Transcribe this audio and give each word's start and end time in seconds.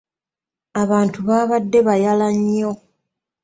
Abantu 0.81 1.19
baabadde 1.27 1.79
bayala 1.87 2.27
nnyo. 2.37 2.71